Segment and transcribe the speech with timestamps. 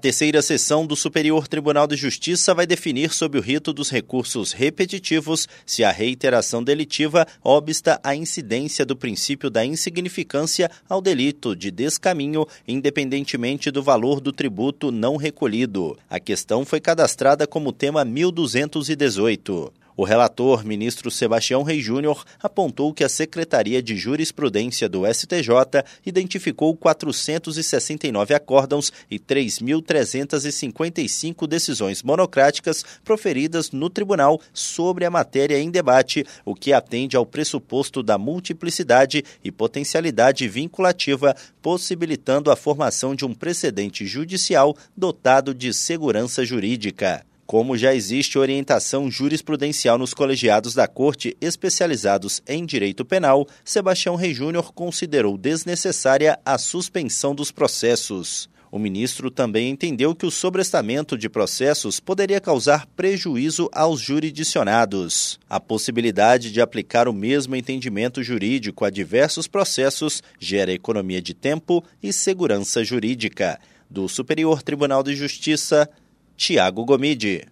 [0.00, 5.48] Terceira sessão do Superior Tribunal de Justiça vai definir sob o rito dos recursos repetitivos
[5.66, 12.46] se a reiteração delitiva obsta à incidência do princípio da insignificância ao delito de descaminho,
[12.68, 15.98] independentemente do valor do tributo não recolhido.
[16.08, 19.72] A questão foi cadastrada como tema 1218.
[19.98, 26.76] O relator, ministro Sebastião Rei Júnior, apontou que a Secretaria de Jurisprudência do STJ identificou
[26.76, 36.54] 469 acórdãos e 3.355 decisões monocráticas proferidas no tribunal sobre a matéria em debate, o
[36.54, 44.06] que atende ao pressuposto da multiplicidade e potencialidade vinculativa, possibilitando a formação de um precedente
[44.06, 47.26] judicial dotado de segurança jurídica.
[47.48, 54.34] Como já existe orientação jurisprudencial nos colegiados da Corte especializados em direito penal, Sebastião Rei
[54.34, 58.50] Júnior considerou desnecessária a suspensão dos processos.
[58.70, 65.40] O ministro também entendeu que o sobrestamento de processos poderia causar prejuízo aos jurisdicionados.
[65.48, 71.82] A possibilidade de aplicar o mesmo entendimento jurídico a diversos processos gera economia de tempo
[72.02, 73.58] e segurança jurídica.
[73.88, 75.88] Do Superior Tribunal de Justiça,
[76.38, 77.44] Tiago Gomide.